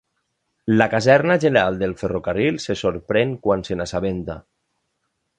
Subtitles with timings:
[0.79, 4.39] La caserna general del ferrocarril se sorprèn quan se'n assabenta.